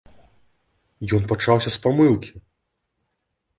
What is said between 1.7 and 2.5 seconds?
з памылкі!